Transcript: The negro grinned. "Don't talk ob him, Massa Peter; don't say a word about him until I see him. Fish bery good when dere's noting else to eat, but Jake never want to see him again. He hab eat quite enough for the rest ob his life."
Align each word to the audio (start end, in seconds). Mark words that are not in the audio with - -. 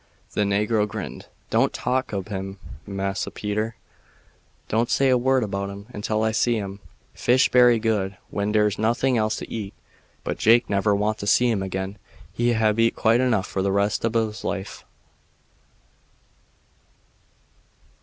The 0.31 0.41
negro 0.41 0.87
grinned. 0.87 1.27
"Don't 1.51 1.73
talk 1.73 2.11
ob 2.11 2.29
him, 2.29 2.57
Massa 2.87 3.29
Peter; 3.29 3.75
don't 4.67 4.89
say 4.89 5.09
a 5.09 5.15
word 5.17 5.43
about 5.43 5.69
him 5.69 5.85
until 5.93 6.23
I 6.23 6.31
see 6.31 6.55
him. 6.55 6.79
Fish 7.13 7.49
bery 7.49 7.77
good 7.77 8.17
when 8.31 8.51
dere's 8.51 8.79
noting 8.79 9.19
else 9.19 9.35
to 9.35 9.51
eat, 9.51 9.75
but 10.23 10.39
Jake 10.39 10.67
never 10.67 10.95
want 10.95 11.19
to 11.19 11.27
see 11.27 11.51
him 11.51 11.61
again. 11.61 11.99
He 12.33 12.53
hab 12.53 12.79
eat 12.79 12.95
quite 12.95 13.21
enough 13.21 13.45
for 13.45 13.61
the 13.61 13.71
rest 13.71 14.03
ob 14.03 14.15
his 14.15 14.43
life." 14.43 14.83